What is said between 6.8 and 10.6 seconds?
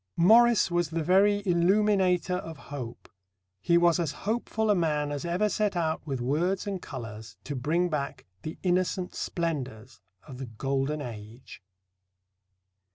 colours to bring back the innocent splendours of the